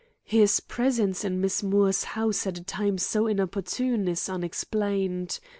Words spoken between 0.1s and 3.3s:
His presence in Miss Moore's house at a time so